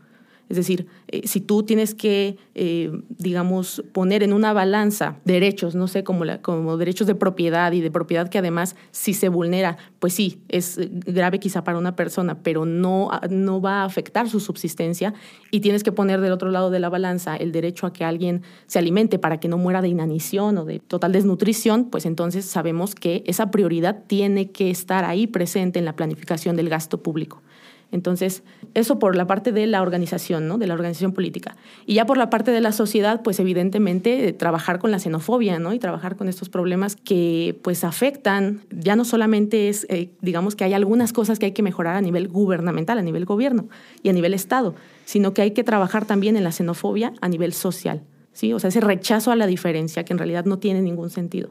Es 0.50 0.58
decir, 0.58 0.88
eh, 1.08 1.27
si 1.27 1.41
tú 1.41 1.63
tienes 1.63 1.94
que, 1.94 2.38
eh, 2.56 2.91
digamos, 3.18 3.84
poner 3.94 4.24
en 4.24 4.34
una 4.34 4.51
balanza 4.51 5.20
derechos, 5.24 5.75
no 5.75 5.88
sé, 5.88 6.03
como, 6.03 6.25
como 6.41 6.77
derechos 6.77 7.06
de 7.06 7.13
propiedad 7.13 7.72
y 7.72 7.82
de 7.82 7.91
propiedad 7.91 8.29
que 8.29 8.39
además 8.39 8.75
si 8.91 9.13
se 9.13 9.29
vulnera, 9.29 9.77
pues 10.00 10.13
sí, 10.13 10.41
es 10.50 10.79
grave 10.91 11.39
quizá 11.39 11.63
para 11.63 11.77
una 11.77 11.96
persona, 11.96 12.39
pero 12.41 12.65
no, 12.65 13.12
no 13.29 13.62
va 13.62 13.82
a 13.82 13.86
afectar 13.86 14.27
su 14.27 14.39
subsistencia 14.39 15.13
y 15.51 15.60
tienes 15.60 15.84
que 15.84 15.91
poner 15.91 16.20
del 16.20 16.32
otro 16.32 16.50
lado 16.50 16.72
de 16.72 16.79
la 16.79 16.89
balanza 16.89 17.36
el 17.36 17.51
derecho 17.51 17.86
a 17.86 17.94
que 17.94 18.03
alguien 18.03 18.41
se 18.65 18.79
alimente 18.79 19.20
para 19.20 19.39
que 19.39 19.48
no 19.48 19.58
muera 19.58 19.84
de 19.84 19.89
inanición 19.89 20.58
o 20.58 20.65
de 20.65 20.79
total 20.79 21.12
desnutrición, 21.12 21.86
pues 21.86 22.08
entonces 22.08 22.46
sabemos 22.46 22.96
que 22.96 23.24
esa 23.27 23.51
prioridad 23.51 24.03
tiene 24.08 24.50
que 24.50 24.72
estar 24.72 25.06
ahí 25.06 25.27
presente 25.27 25.77
en 25.77 25.86
la 25.86 25.96
planificación 25.96 26.56
del 26.56 26.70
gasto 26.70 27.03
público. 27.03 27.44
Entonces, 27.91 28.43
eso 28.75 29.00
por 29.00 29.15
la 29.15 29.25
parte 29.25 29.51
de 29.51 29.65
la 29.65 29.81
organización, 29.81 30.48
¿no? 30.48 30.58
de 30.58 30.67
la 30.67 30.75
organización 30.75 31.12
política. 31.12 31.55
Y 31.88 31.96
ya 31.96 32.05
por 32.05 32.17
la 32.17 32.29
parte 32.29 32.51
de 32.51 32.62
la 32.62 32.72
sociedad, 32.72 33.22
pues 33.24 33.39
evidentemente 33.39 34.27
eh, 34.27 34.34
trabajar 34.34 34.77
con 34.77 34.91
la 34.91 35.00
xenofobia 35.00 35.58
¿no? 35.58 35.74
y 35.74 35.79
trabajar 35.79 36.15
con 36.15 36.29
estos 36.29 36.50
problemas 36.50 36.96
que 36.96 37.60
pues 37.63 37.84
afectan, 37.84 38.62
ya 38.69 38.96
no 38.96 39.05
solamente 39.05 39.69
es, 39.69 39.88
eh, 39.89 40.12
digamos 40.22 40.55
que 40.55 40.65
hay 40.65 40.74
algunas 40.74 41.13
cosas 41.13 41.39
que 41.39 41.48
hay 41.48 41.51
que 41.51 41.63
mejorar 41.63 41.96
a 41.96 42.01
nivel 42.01 42.27
gubernamental, 42.27 43.00
a 43.00 43.01
nivel 43.01 43.25
gobierno 43.25 43.69
y 44.03 44.10
a 44.10 44.13
nivel 44.13 44.34
Estado, 44.34 44.75
sino 45.05 45.34
que 45.34 45.41
hay 45.41 45.51
que 45.51 45.63
trabajar 45.63 46.05
también 46.05 46.38
en 46.38 46.43
la 46.43 46.51
xenofobia 46.51 47.13
a 47.22 47.27
nivel 47.27 47.53
social. 47.53 48.03
¿sí? 48.34 48.53
O 48.53 48.60
sea, 48.60 48.67
ese 48.67 48.81
rechazo 48.81 49.31
a 49.31 49.36
la 49.36 49.48
diferencia 49.48 50.05
que 50.05 50.13
en 50.13 50.19
realidad 50.19 50.46
no 50.46 50.60
tiene 50.60 50.81
ningún 50.81 51.10
sentido. 51.10 51.50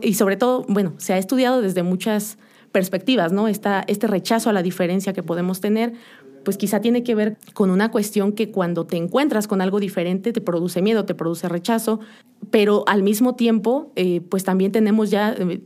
y 0.00 0.14
sobre 0.14 0.36
todo, 0.36 0.64
bueno, 0.68 0.94
se 0.98 1.12
ha 1.12 1.18
estudiado 1.18 1.60
desde 1.60 1.82
muchas 1.82 2.38
perspectivas, 2.72 3.32
¿no? 3.32 3.48
Esta, 3.48 3.84
este 3.86 4.06
rechazo 4.06 4.50
a 4.50 4.52
la 4.52 4.62
diferencia 4.62 5.12
que 5.12 5.22
podemos 5.22 5.60
tener, 5.60 5.92
pues 6.44 6.56
quizá 6.56 6.80
tiene 6.80 7.02
que 7.02 7.14
ver 7.14 7.36
con 7.52 7.70
una 7.70 7.90
cuestión 7.90 8.32
que 8.32 8.50
cuando 8.50 8.86
te 8.86 8.96
encuentras 8.96 9.46
con 9.46 9.60
algo 9.60 9.80
diferente 9.80 10.32
te 10.32 10.40
produce 10.40 10.80
miedo, 10.82 11.04
te 11.04 11.14
produce 11.14 11.48
rechazo, 11.48 12.00
pero 12.50 12.84
al 12.86 13.02
mismo 13.02 13.34
tiempo, 13.34 13.92
eh, 13.96 14.20
pues 14.22 14.44
también 14.44 14.72
tenemos 14.72 15.10
ya, 15.10 15.32
eh, 15.32 15.60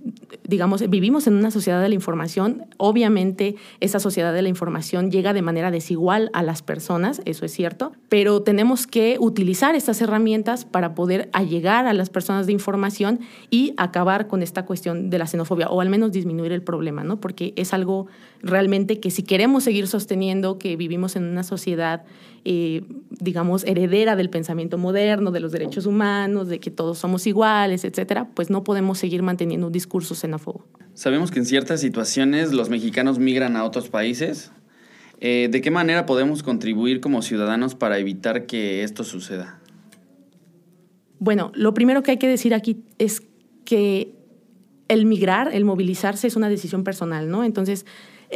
digamos, 0.46 0.88
vivimos 0.88 1.26
en 1.26 1.34
una 1.34 1.50
sociedad 1.50 1.80
de 1.80 1.88
la 1.88 1.94
información. 1.94 2.66
Obviamente, 2.76 3.56
esa 3.80 3.98
sociedad 3.98 4.32
de 4.32 4.42
la 4.42 4.48
información 4.48 5.10
llega 5.10 5.32
de 5.32 5.42
manera 5.42 5.70
desigual 5.70 6.30
a 6.34 6.42
las 6.42 6.62
personas, 6.62 7.22
eso 7.24 7.46
es 7.46 7.52
cierto, 7.52 7.92
pero 8.08 8.42
tenemos 8.42 8.86
que 8.86 9.16
utilizar 9.18 9.74
estas 9.74 10.00
herramientas 10.02 10.64
para 10.64 10.94
poder 10.94 11.30
allegar 11.32 11.86
a 11.86 11.94
las 11.94 12.10
personas 12.10 12.46
de 12.46 12.52
información 12.52 13.20
y 13.50 13.74
acabar 13.76 14.26
con 14.26 14.42
esta 14.42 14.66
cuestión 14.66 15.10
de 15.10 15.18
la 15.18 15.26
xenofobia, 15.26 15.68
o 15.68 15.80
al 15.80 15.88
menos 15.88 16.12
disminuir 16.12 16.52
el 16.52 16.62
problema, 16.62 17.04
¿no? 17.04 17.20
Porque 17.20 17.54
es 17.56 17.72
algo 17.72 18.06
realmente 18.42 19.00
que 19.00 19.10
si 19.10 19.22
queremos 19.22 19.64
seguir 19.64 19.86
sosteniendo 19.86 20.58
que 20.58 20.76
vivimos 20.76 21.16
en 21.16 21.24
una 21.24 21.42
sociedad 21.42 22.04
eh, 22.46 22.82
digamos, 23.08 23.64
heredera 23.64 24.16
del 24.16 24.28
pensamiento 24.28 24.76
moderno, 24.76 25.30
de 25.30 25.40
los 25.40 25.50
derechos 25.50 25.86
humanos, 25.86 26.46
de 26.46 26.60
que 26.60 26.70
todos 26.70 26.98
somos 26.98 27.26
iguales, 27.26 27.86
etcétera, 27.86 28.28
pues 28.34 28.50
no 28.50 28.64
podemos 28.64 28.98
seguir 28.98 29.22
manteniendo 29.22 29.68
un 29.68 29.72
discurso 29.72 30.14
xenófobo. 30.14 30.33
Sabemos 30.94 31.30
que 31.30 31.40
en 31.40 31.46
ciertas 31.46 31.80
situaciones 31.80 32.52
los 32.52 32.68
mexicanos 32.70 33.18
migran 33.18 33.56
a 33.56 33.64
otros 33.64 33.88
países. 33.88 34.52
Eh, 35.20 35.48
¿De 35.50 35.60
qué 35.60 35.70
manera 35.70 36.06
podemos 36.06 36.42
contribuir 36.42 37.00
como 37.00 37.22
ciudadanos 37.22 37.74
para 37.74 37.98
evitar 37.98 38.46
que 38.46 38.82
esto 38.82 39.04
suceda? 39.04 39.60
Bueno, 41.18 41.50
lo 41.54 41.74
primero 41.74 42.02
que 42.02 42.12
hay 42.12 42.18
que 42.18 42.28
decir 42.28 42.54
aquí 42.54 42.82
es 42.98 43.22
que 43.64 44.14
el 44.88 45.06
migrar, 45.06 45.52
el 45.52 45.64
movilizarse 45.64 46.26
es 46.26 46.36
una 46.36 46.48
decisión 46.48 46.84
personal, 46.84 47.30
¿no? 47.30 47.44
Entonces, 47.44 47.86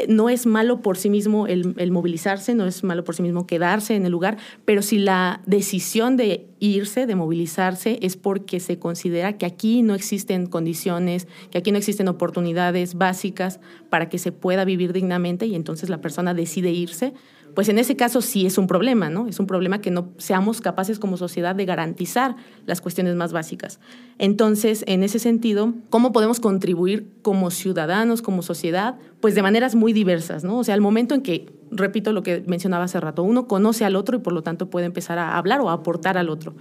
no 0.08 0.28
es 0.28 0.46
malo 0.46 0.80
por 0.80 0.96
sí 0.96 1.10
mismo 1.10 1.46
el, 1.46 1.90
movilizarse, 1.90 2.54
no 2.54 2.66
es 2.66 2.84
malo 2.84 3.04
por 3.04 3.14
sí 3.14 3.22
mismo 3.22 3.46
quedarse 3.46 3.94
en 3.94 4.04
el 4.04 4.12
lugar, 4.12 4.36
pero 4.64 4.82
si 4.82 4.98
la 4.98 5.40
decisión 5.46 6.16
de 6.16 6.46
irse, 6.60 7.06
de 7.06 7.14
movilizarse, 7.14 7.98
es 8.02 8.16
porque 8.16 8.60
se 8.60 8.78
considera 8.78 9.38
que 9.38 9.46
aquí 9.46 9.82
no 9.82 9.94
existen 9.94 10.46
condiciones, 10.46 11.28
que 11.50 11.58
aquí 11.58 11.72
no 11.72 11.78
existen 11.78 12.08
oportunidades 12.08 12.94
básicas 12.94 13.60
para 13.90 14.08
que 14.08 14.18
se 14.18 14.32
pueda 14.32 14.64
vivir 14.64 14.92
dignamente 14.92 15.46
y 15.46 15.54
entonces 15.54 15.88
la 15.88 16.00
persona 16.00 16.34
decide 16.34 16.70
irse, 16.70 17.14
pues 17.54 17.68
en 17.68 17.78
ese 17.78 17.96
caso 17.96 18.20
sí 18.20 18.46
es 18.46 18.58
un 18.58 18.66
problema, 18.66 19.10
¿no? 19.10 19.26
Es 19.26 19.40
un 19.40 19.46
problema 19.46 19.80
que 19.80 19.90
no 19.90 20.10
seamos 20.18 20.60
capaces 20.60 20.98
como 20.98 21.16
sociedad 21.16 21.54
de 21.54 21.64
garantizar 21.64 22.36
las 22.66 22.80
cuestiones 22.80 23.14
más 23.16 23.32
básicas. 23.32 23.80
Entonces, 24.18 24.84
en 24.86 25.02
ese 25.02 25.18
sentido, 25.18 25.74
¿cómo 25.90 26.12
podemos 26.12 26.40
contribuir 26.40 27.10
como 27.22 27.50
ciudadanos, 27.50 28.22
como 28.22 28.42
sociedad? 28.42 28.96
Pues 29.20 29.34
de 29.34 29.42
maneras 29.42 29.74
muy 29.74 29.92
diversas, 29.92 30.44
¿no? 30.44 30.58
O 30.58 30.64
sea, 30.64 30.74
al 30.74 30.80
momento 30.80 31.14
en 31.14 31.22
que, 31.22 31.52
repito 31.70 32.12
lo 32.12 32.22
que 32.22 32.42
mencionaba 32.46 32.84
hace 32.84 33.00
rato, 33.00 33.22
uno 33.22 33.48
conoce 33.48 33.84
al 33.84 33.96
otro 33.96 34.16
y 34.18 34.20
por 34.20 34.32
lo 34.32 34.42
tanto 34.42 34.70
puede 34.70 34.86
empezar 34.86 35.18
a 35.18 35.36
hablar 35.36 35.60
o 35.60 35.70
aportar 35.70 36.18
al 36.18 36.28
otro 36.28 36.54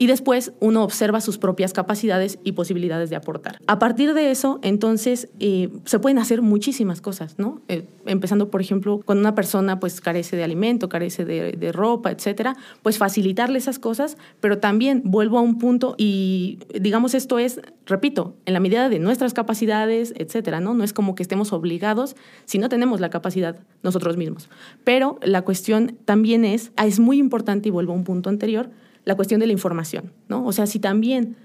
y 0.00 0.06
después 0.06 0.54
uno 0.60 0.82
observa 0.82 1.20
sus 1.20 1.36
propias 1.36 1.74
capacidades 1.74 2.38
y 2.42 2.52
posibilidades 2.52 3.10
de 3.10 3.16
aportar. 3.16 3.58
A 3.66 3.78
partir 3.78 4.14
de 4.14 4.30
eso, 4.30 4.58
entonces, 4.62 5.28
eh, 5.40 5.68
se 5.84 5.98
pueden 5.98 6.18
hacer 6.18 6.40
muchísimas 6.40 7.02
cosas, 7.02 7.38
¿no? 7.38 7.60
Eh, 7.68 7.84
empezando, 8.06 8.48
por 8.48 8.62
ejemplo, 8.62 9.02
cuando 9.04 9.20
una 9.20 9.34
persona 9.34 9.78
pues 9.78 10.00
carece 10.00 10.36
de 10.36 10.42
alimento, 10.42 10.88
carece 10.88 11.26
de, 11.26 11.72
ropa, 11.72 12.10
etcétera, 12.10 12.56
pues 12.82 12.96
facilitarle 12.96 13.58
esas 13.58 13.78
cosas, 13.78 14.16
pero 14.40 14.56
también 14.56 15.02
vuelvo 15.04 15.36
a 15.36 15.42
un 15.42 15.58
punto 15.58 15.96
y 15.98 16.60
digamos 16.80 17.12
esto 17.12 17.38
es, 17.38 17.60
repito, 17.84 18.34
en 18.46 18.54
la 18.54 18.60
medida 18.60 18.88
de 18.88 19.00
nuestras 19.00 19.34
capacidades, 19.34 20.14
etcétera, 20.16 20.60
¿no? 20.60 20.72
No 20.72 20.82
es 20.82 20.94
como 20.94 21.14
que 21.14 21.22
estemos 21.22 21.52
obligados 21.52 22.16
si 22.46 22.56
no 22.56 22.70
tenemos 22.70 23.00
la 23.00 23.10
capacidad 23.10 23.58
nosotros 23.82 24.16
mismos. 24.16 24.48
Pero 24.82 25.18
la 25.22 25.42
cuestión 25.42 25.98
también 26.06 26.46
es, 26.46 26.72
es 26.82 26.98
muy 26.98 27.18
importante 27.18 27.68
y 27.68 27.70
vuelvo 27.70 27.92
a 27.92 27.96
un 27.96 28.04
punto 28.04 28.30
anterior, 28.30 28.70
la 29.04 29.14
cuestión 29.14 29.40
de 29.40 29.46
la 29.46 29.52
información, 29.52 30.12
¿no? 30.28 30.44
O 30.44 30.52
sea, 30.52 30.66
si 30.66 30.78
también 30.78 31.36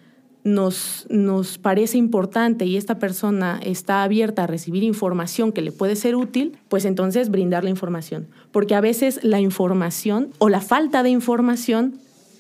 nos, 0.46 1.08
nos 1.10 1.58
parece 1.58 1.98
importante 1.98 2.66
y 2.66 2.78
esta 2.78 3.00
persona 3.00 3.60
está 3.64 4.04
abierta 4.04 4.44
a 4.44 4.48
recibir 4.48 4.84
información 4.84 5.52
que 5.52 5.62
le 5.62 5.72
puede 5.72 5.96
ser 5.96 6.16
útil, 6.16 6.58
pues 6.70 6.86
entonces 6.86 7.30
brindar 7.30 7.64
la 7.64 7.72
información. 7.72 8.28
Porque 8.52 8.76
a 8.76 8.82
veces 8.82 9.20
la 9.24 9.40
información 9.40 10.30
o 10.38 10.50
la 10.50 10.62
falta 10.62 11.02
de 11.02 11.10
información 11.10 11.96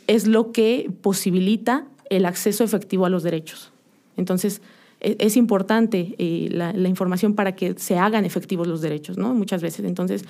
es 0.05 0.27
lo 0.27 0.51
que 0.51 0.91
posibilita 1.01 1.87
el 2.11 2.25
acceso 2.25 2.63
efectivo 2.63 3.07
a 3.07 3.09
los 3.09 3.23
derechos. 3.23 3.71
Entonces, 4.17 4.61
e, 5.01 5.17
es 5.19 5.35
importante 5.35 6.13
eh, 6.19 6.49
la, 6.51 6.73
la, 6.73 6.89
información 6.89 7.33
para 7.33 7.55
que 7.55 7.73
se 7.77 7.97
hagan 7.97 8.23
efectivos 8.23 8.67
los 8.67 8.81
derechos, 8.81 9.17
¿no? 9.17 9.33
Muchas 9.33 9.63
veces. 9.63 9.83
Entonces, 9.83 10.25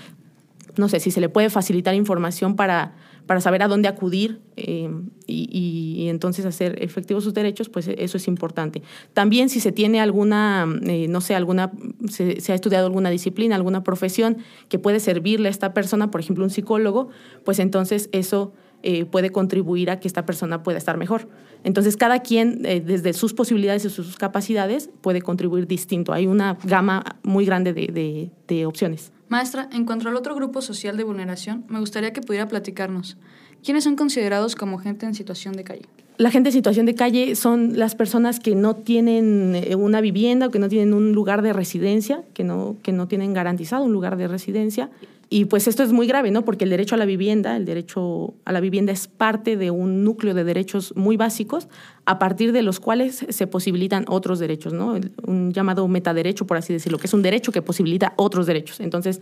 no 0.77 0.89
sé, 0.89 0.99
si 0.99 1.11
se 1.11 1.21
le 1.21 1.29
puede 1.29 1.49
facilitar 1.49 1.95
información 1.95 2.55
para 2.55 2.93
para 3.25 3.41
saber 3.41 3.63
a 3.63 3.67
dónde 3.67 3.87
acudir 3.87 4.41
eh, 4.55 4.89
y, 5.27 6.07
entonces 6.09 6.45
hacer 6.45 6.81
efectivos 6.83 7.23
sus 7.23 7.33
derechos, 7.33 7.69
pues 7.69 7.87
eso 7.87 8.17
es 8.17 8.27
importante. 8.27 8.83
También 9.13 9.49
si 9.49 9.59
se 9.59 9.71
tiene 9.71 9.99
alguna, 9.99 10.67
eh, 10.83 11.07
no 11.09 11.21
sé, 11.21 11.35
alguna, 11.35 11.71
se, 12.07 12.51
ha 12.51 12.55
estudiado 12.55 12.85
alguna 12.85 13.09
disciplina, 13.09 13.55
alguna 13.55 13.83
profesión 13.83 14.37
que 14.69 14.77
puede 14.77 14.99
servirle 14.99 15.47
a 15.47 15.51
esta 15.51 15.73
persona, 15.73 16.11
por 16.11 16.21
ejemplo, 16.21 16.43
un 16.43 16.51
psicólogo, 16.51 17.09
pues 17.43 17.59
entonces 17.59 18.09
eso 18.11 18.53
eh, 18.83 19.05
puede 19.05 19.31
contribuir 19.31 19.89
a 19.89 19.99
que 19.99 20.07
esta 20.07 20.25
persona 20.25 20.61
pueda 20.61 20.77
estar 20.77 20.97
mejor. 20.97 21.27
Entonces, 21.63 21.97
cada 21.97 22.19
quien, 22.19 22.61
desde 22.61 23.13
sus 23.13 23.33
posibilidades 23.33 23.85
y 23.85 23.89
sus 23.89 24.17
capacidades, 24.17 24.91
puede 25.01 25.23
contribuir 25.23 25.65
distinto. 25.65 26.13
Hay 26.13 26.27
una 26.27 26.59
gama 26.63 27.03
muy 27.23 27.45
grande 27.45 27.73
de 27.73 28.65
opciones. 28.67 29.11
Maestra, 29.27 29.69
en 29.71 29.85
cuanto 29.85 30.07
al 30.07 30.15
otro 30.15 30.35
grupo 30.35 30.61
social 30.61 30.97
de 30.97 31.03
vulneración, 31.03 31.65
me 31.67 31.79
gustaría 31.79 32.13
que 32.13 32.21
pudiera 32.21 32.47
platicarnos. 32.47 33.17
¿Quiénes 33.63 33.83
son 33.83 33.95
considerados 33.95 34.55
como 34.55 34.77
gente 34.77 35.05
en 35.05 35.15
situación 35.15 35.55
de 35.55 35.63
calle? 35.63 35.85
La 36.17 36.31
gente 36.31 36.49
en 36.49 36.53
situación 36.53 36.85
de 36.85 36.95
calle 36.95 37.35
son 37.35 37.77
las 37.77 37.95
personas 37.95 38.39
que 38.39 38.55
no 38.55 38.75
tienen 38.75 39.53
eh, 39.55 39.75
una 39.75 39.99
vivienda 39.99 40.47
o 40.47 40.51
que 40.51 40.59
no 40.59 40.69
tienen 40.69 40.93
un 40.93 41.11
lugar 41.11 41.41
de 41.41 41.51
residencia, 41.51 42.23
que 42.33 42.43
no, 42.43 42.77
que 42.83 42.93
no 42.93 43.07
tienen 43.07 43.33
garantizado 43.33 43.83
un 43.83 43.91
lugar 43.91 44.15
de 44.15 44.27
residencia 44.27 44.89
y 45.29 45.45
pues 45.45 45.67
esto 45.67 45.83
es 45.83 45.91
muy 45.91 46.07
grave, 46.07 46.31
¿no? 46.31 46.45
Porque 46.45 46.65
el 46.65 46.69
derecho 46.69 46.95
a 46.95 46.97
la 46.97 47.05
vivienda, 47.05 47.57
el 47.57 47.65
derecho 47.65 48.35
a 48.45 48.51
la 48.51 48.59
vivienda 48.59 48.91
es 48.91 49.07
parte 49.07 49.57
de 49.57 49.71
un 49.71 50.03
núcleo 50.03 50.33
de 50.33 50.43
derechos 50.43 50.95
muy 50.95 51.17
básicos, 51.17 51.67
a 52.05 52.19
partir 52.19 52.51
de 52.51 52.61
los 52.61 52.79
cuales 52.79 53.25
se 53.27 53.47
posibilitan 53.47 54.05
otros 54.07 54.39
derechos, 54.39 54.73
¿no? 54.73 54.99
Un 55.25 55.51
llamado 55.51 55.87
metaderecho, 55.87 56.45
por 56.45 56.57
así 56.57 56.73
decirlo, 56.73 56.99
que 56.99 57.07
es 57.07 57.13
un 57.13 57.23
derecho 57.23 57.51
que 57.51 57.61
posibilita 57.61 58.13
otros 58.17 58.45
derechos. 58.45 58.79
Entonces, 58.79 59.21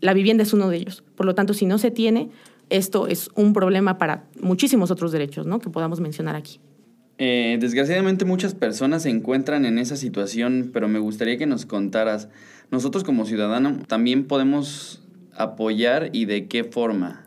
la 0.00 0.12
vivienda 0.12 0.42
es 0.42 0.52
uno 0.52 0.68
de 0.68 0.76
ellos. 0.76 1.02
Por 1.16 1.26
lo 1.26 1.34
tanto, 1.34 1.54
si 1.54 1.66
no 1.66 1.78
se 1.78 1.90
tiene, 1.90 2.30
esto 2.68 3.06
es 3.06 3.30
un 3.34 3.52
problema 3.54 3.98
para 3.98 4.24
muchísimos 4.40 4.90
otros 4.90 5.12
derechos, 5.12 5.46
¿no? 5.46 5.58
Que 5.60 5.70
podamos 5.70 6.00
mencionar 6.00 6.36
aquí. 6.36 6.60
Eh, 7.16 7.58
desgraciadamente 7.60 8.24
muchas 8.24 8.54
personas 8.54 9.02
se 9.02 9.10
encuentran 9.10 9.64
en 9.64 9.78
esa 9.78 9.96
situación, 9.96 10.70
pero 10.72 10.86
me 10.86 11.00
gustaría 11.00 11.36
que 11.36 11.46
nos 11.46 11.66
contaras, 11.66 12.28
nosotros 12.70 13.02
como 13.02 13.24
ciudadanos 13.24 13.88
también 13.88 14.24
podemos 14.24 15.02
apoyar 15.38 16.10
y 16.12 16.24
de 16.26 16.48
qué 16.48 16.64
forma? 16.64 17.24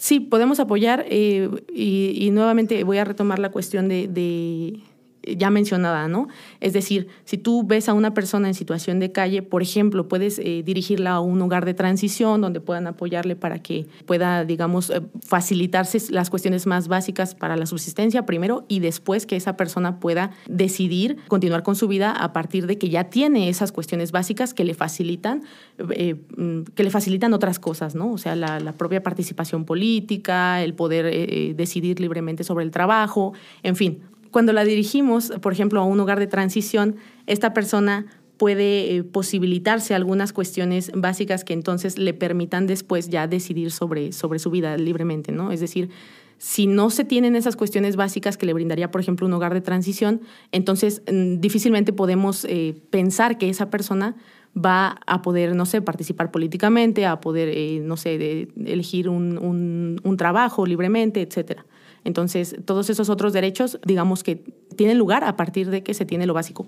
Sí, 0.00 0.18
podemos 0.18 0.60
apoyar 0.60 1.04
eh, 1.08 1.50
y, 1.74 2.30
nuevamente 2.32 2.84
voy 2.84 2.98
a 2.98 3.04
retomar 3.04 3.38
la 3.38 3.50
cuestión 3.50 3.88
de, 3.88 4.80
ya 5.22 5.50
mencionada, 5.50 6.08
¿no? 6.08 6.28
Es 6.60 6.72
decir, 6.72 7.08
si 7.24 7.38
tú 7.38 7.64
ves 7.64 7.88
a 7.88 7.94
una 7.94 8.14
persona 8.14 8.48
en 8.48 8.54
situación 8.54 9.00
de 9.00 9.12
calle, 9.12 9.42
por 9.42 9.62
ejemplo, 9.62 10.08
puedes 10.08 10.38
eh, 10.38 10.62
dirigirla 10.64 11.12
a 11.12 11.20
un 11.20 11.40
hogar 11.42 11.64
de 11.64 11.74
transición 11.74 12.40
donde 12.40 12.60
puedan 12.60 12.86
apoyarle 12.86 13.36
para 13.36 13.60
que 13.60 13.86
pueda, 14.06 14.44
digamos, 14.44 14.90
eh, 14.90 15.02
facilitarse 15.22 15.98
las 16.10 16.30
cuestiones 16.30 16.66
más 16.66 16.88
básicas 16.88 17.34
para 17.34 17.56
la 17.56 17.66
subsistencia 17.66 18.24
primero 18.24 18.64
y 18.68 18.80
después 18.80 19.26
que 19.26 19.36
esa 19.36 19.56
persona 19.56 20.00
pueda 20.00 20.30
decidir 20.48 21.18
continuar 21.28 21.62
con 21.62 21.76
su 21.76 21.88
vida 21.88 22.12
a 22.12 22.32
partir 22.32 22.66
de 22.66 22.78
que 22.78 22.88
ya 22.88 23.04
tiene 23.04 23.48
esas 23.48 23.72
cuestiones 23.72 24.12
básicas 24.12 24.54
que 24.54 24.64
le 24.64 24.74
facilitan, 24.74 25.42
eh, 25.90 26.14
mm, 26.36 26.62
que 26.74 26.84
le 26.84 26.90
facilitan 26.90 27.34
otras 27.34 27.58
cosas, 27.58 27.94
¿no? 27.94 28.12
O 28.12 28.18
sea, 28.18 28.36
la, 28.36 28.70
propia 28.80 29.02
participación 29.02 29.64
política, 29.64 30.62
el 30.62 30.74
poder 30.74 31.56
decidir 31.56 32.00
libremente 32.00 32.44
sobre 32.44 32.64
el 32.64 32.70
trabajo, 32.70 33.34
en 33.62 33.76
fin, 33.76 34.00
cuando 34.30 34.52
la 34.52 34.64
dirigimos, 34.64 35.30
por 35.40 35.52
ejemplo, 35.52 35.80
a 35.80 35.84
un 35.84 35.98
hogar 36.00 36.18
de 36.18 36.26
transición, 36.26 36.96
esta 37.26 37.52
persona 37.52 38.06
puede 38.40 38.96
eh, 38.96 39.04
posibilitarse 39.04 39.94
algunas 39.94 40.32
cuestiones 40.32 40.90
básicas 40.94 41.44
que 41.44 41.52
entonces 41.52 41.98
le 41.98 42.14
permitan 42.14 42.66
después 42.66 43.10
ya 43.10 43.26
decidir 43.26 43.70
sobre, 43.70 44.12
sobre 44.12 44.38
su 44.38 44.50
vida 44.50 44.78
libremente, 44.78 45.30
¿no? 45.30 45.52
Es 45.52 45.60
decir, 45.60 45.90
si 46.38 46.66
no 46.66 46.88
se 46.88 47.04
tienen 47.04 47.36
esas 47.36 47.54
cuestiones 47.54 47.96
básicas 47.96 48.38
que 48.38 48.46
le 48.46 48.54
brindaría, 48.54 48.90
por 48.90 49.02
ejemplo, 49.02 49.26
un 49.26 49.32
hogar 49.34 49.52
de 49.52 49.60
transición, 49.60 50.22
entonces 50.52 51.02
mm, 51.12 51.40
difícilmente 51.40 51.92
podemos 51.92 52.46
eh, 52.46 52.80
pensar 52.88 53.36
que 53.36 53.50
esa 53.50 53.68
persona 53.68 54.16
va 54.56 55.00
a 55.06 55.20
poder, 55.20 55.54
no 55.54 55.66
sé, 55.66 55.82
participar 55.82 56.30
políticamente, 56.30 57.04
a 57.04 57.20
poder, 57.20 57.50
eh, 57.50 57.80
no 57.84 57.98
sé, 57.98 58.48
elegir 58.64 59.10
un, 59.10 59.36
un, 59.36 60.00
un 60.02 60.16
trabajo 60.16 60.64
libremente, 60.64 61.20
etcétera. 61.20 61.66
Entonces, 62.04 62.56
todos 62.64 62.90
esos 62.90 63.08
otros 63.08 63.32
derechos, 63.32 63.78
digamos 63.84 64.22
que 64.22 64.36
tienen 64.76 64.98
lugar 64.98 65.24
a 65.24 65.36
partir 65.36 65.70
de 65.70 65.82
que 65.82 65.94
se 65.94 66.04
tiene 66.04 66.26
lo 66.26 66.34
básico. 66.34 66.66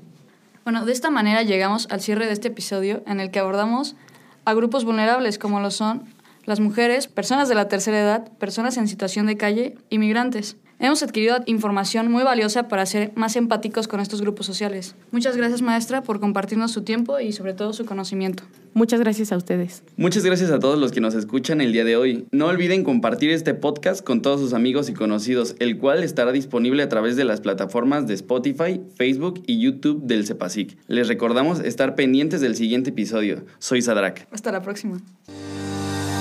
Bueno, 0.64 0.84
de 0.84 0.92
esta 0.92 1.10
manera 1.10 1.42
llegamos 1.42 1.88
al 1.90 2.00
cierre 2.00 2.26
de 2.26 2.32
este 2.32 2.48
episodio 2.48 3.02
en 3.06 3.20
el 3.20 3.30
que 3.30 3.38
abordamos 3.38 3.96
a 4.44 4.54
grupos 4.54 4.84
vulnerables 4.84 5.38
como 5.38 5.60
lo 5.60 5.70
son 5.70 6.04
las 6.44 6.60
mujeres, 6.60 7.06
personas 7.06 7.48
de 7.48 7.54
la 7.54 7.68
tercera 7.68 8.00
edad, 8.00 8.32
personas 8.38 8.76
en 8.76 8.88
situación 8.88 9.26
de 9.26 9.36
calle, 9.36 9.76
inmigrantes. 9.90 10.56
Hemos 10.82 11.00
adquirido 11.04 11.36
información 11.46 12.10
muy 12.10 12.24
valiosa 12.24 12.66
para 12.66 12.84
ser 12.86 13.12
más 13.14 13.36
empáticos 13.36 13.86
con 13.86 14.00
estos 14.00 14.20
grupos 14.20 14.46
sociales. 14.46 14.96
Muchas 15.12 15.36
gracias, 15.36 15.62
maestra, 15.62 16.02
por 16.02 16.18
compartirnos 16.18 16.72
su 16.72 16.82
tiempo 16.82 17.20
y 17.20 17.30
sobre 17.30 17.54
todo 17.54 17.72
su 17.72 17.84
conocimiento. 17.84 18.42
Muchas 18.74 18.98
gracias 18.98 19.30
a 19.30 19.36
ustedes. 19.36 19.84
Muchas 19.96 20.24
gracias 20.24 20.50
a 20.50 20.58
todos 20.58 20.80
los 20.80 20.90
que 20.90 21.00
nos 21.00 21.14
escuchan 21.14 21.60
el 21.60 21.72
día 21.72 21.84
de 21.84 21.94
hoy. 21.94 22.26
No 22.32 22.46
olviden 22.46 22.82
compartir 22.82 23.30
este 23.30 23.54
podcast 23.54 24.04
con 24.04 24.22
todos 24.22 24.40
sus 24.40 24.54
amigos 24.54 24.88
y 24.88 24.92
conocidos, 24.92 25.54
el 25.60 25.78
cual 25.78 26.02
estará 26.02 26.32
disponible 26.32 26.82
a 26.82 26.88
través 26.88 27.14
de 27.14 27.22
las 27.22 27.40
plataformas 27.40 28.08
de 28.08 28.14
Spotify, 28.14 28.80
Facebook 28.96 29.40
y 29.46 29.60
YouTube 29.60 30.02
del 30.02 30.26
CEPASIC. 30.26 30.76
Les 30.88 31.06
recordamos 31.06 31.60
estar 31.60 31.94
pendientes 31.94 32.40
del 32.40 32.56
siguiente 32.56 32.90
episodio. 32.90 33.44
Soy 33.60 33.82
Sadrak. 33.82 34.26
Hasta 34.32 34.50
la 34.50 34.62
próxima. 34.62 35.00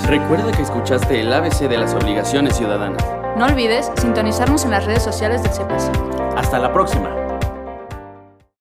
Recuerda 0.05 0.51
que 0.51 0.61
escuchaste 0.61 1.19
el 1.19 1.33
ABC 1.33 1.67
de 1.67 1.79
las 1.79 1.95
obligaciones 1.95 2.55
ciudadanas. 2.57 3.20
No 3.37 3.45
olvides 3.45 3.91
sintonizarnos 3.99 4.65
en 4.65 4.71
las 4.71 4.85
redes 4.85 5.03
sociales 5.03 5.41
del 5.41 5.53
CEPASI. 5.53 5.91
Hasta 6.35 6.59
la 6.59 6.71
próxima. 6.73 7.20